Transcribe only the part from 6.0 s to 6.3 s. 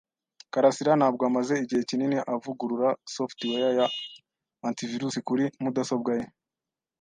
ye.